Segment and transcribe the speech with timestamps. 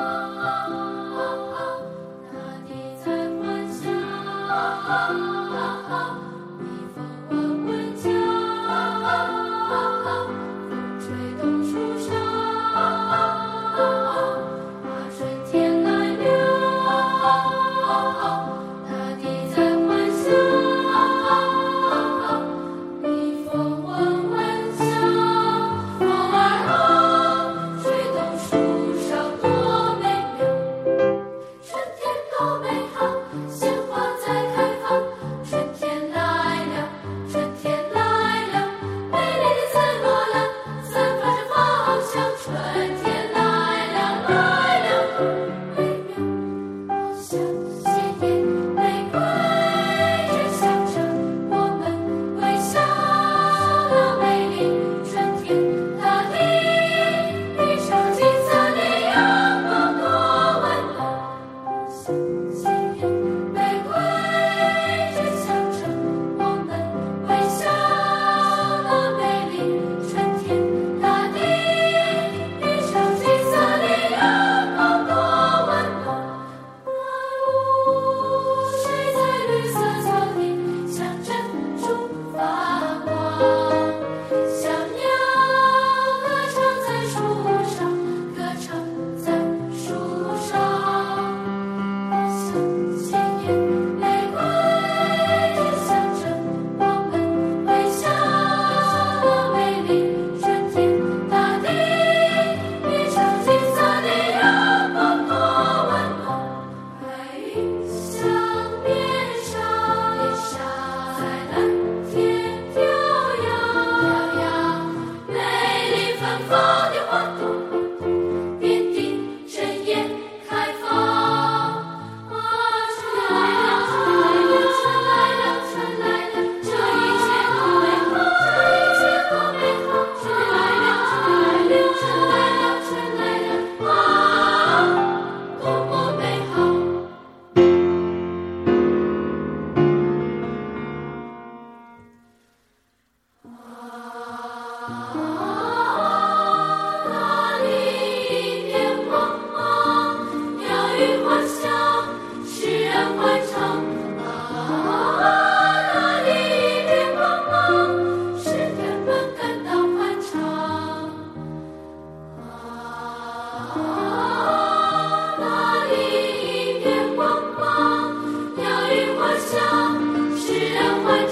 [0.00, 0.89] Música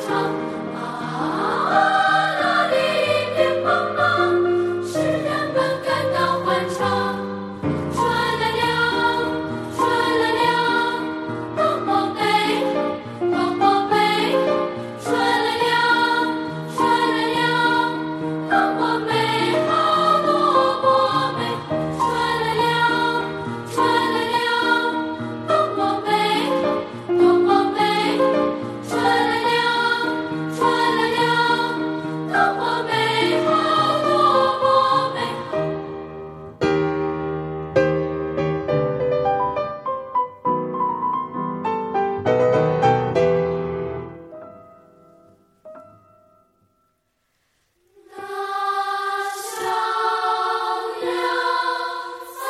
[0.09, 0.48] song.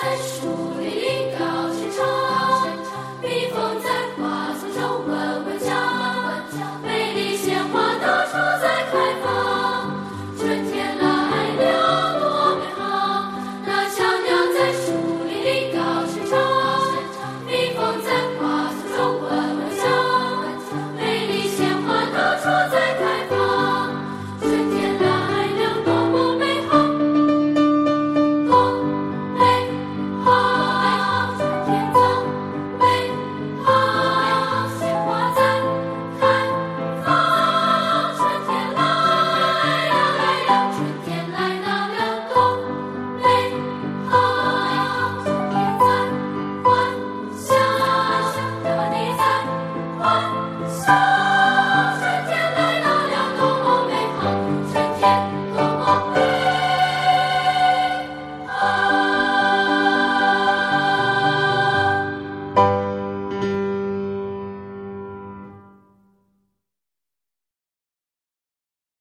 [0.00, 0.67] 三十。